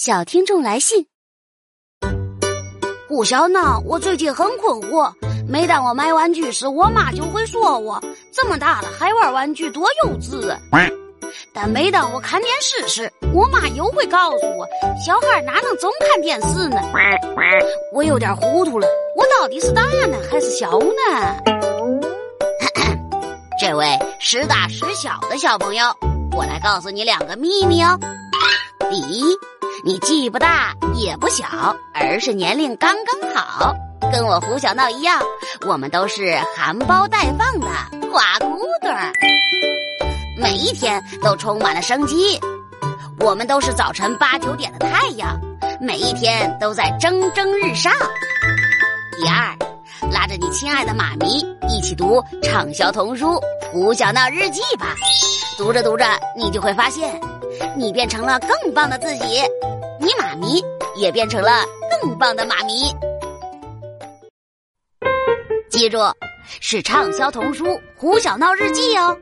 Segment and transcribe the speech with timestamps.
[0.00, 1.08] 小听众来信：
[3.08, 5.12] 胡小闹，我最近很困惑。
[5.48, 8.00] 每当我买玩具时，我妈就会说我
[8.32, 10.60] 这么大了还玩玩具，多幼稚啊！
[11.52, 14.64] 但每当我看电视时，我妈又会告诉我，
[15.04, 16.80] 小孩哪能总看电视呢？
[17.92, 18.86] 我有点糊涂了，
[19.16, 21.36] 我到底是大呢还是小呢？
[23.60, 25.86] 这位时大时小的小朋友，
[26.36, 27.98] 我来告诉你两个秘密哦。
[28.90, 29.24] 第一，
[29.84, 31.46] 你既不大也不小，
[31.94, 33.74] 而是年龄刚刚好，
[34.12, 35.22] 跟我胡小闹一样，
[35.66, 37.66] 我们都是含苞待放的
[38.10, 39.12] 花骨朵儿，
[40.36, 42.38] 每一天都充满了生机。
[43.20, 45.38] 我们都是早晨八九点的太阳，
[45.80, 47.92] 每一天都在蒸蒸日上。
[49.16, 49.56] 第二，
[50.10, 51.38] 拉着你亲爱的妈咪
[51.68, 53.26] 一起读畅销童书
[53.70, 54.94] 《胡小闹日记》吧，
[55.56, 56.04] 读着读着，
[56.36, 57.20] 你就会发现。
[57.76, 59.42] 你变成了更棒的自己，
[60.00, 60.62] 你妈咪
[60.96, 61.64] 也变成了
[62.00, 62.94] 更棒的妈咪。
[65.70, 65.98] 记住，
[66.60, 67.64] 是畅销童书
[67.96, 69.16] 《胡小闹日记》哦。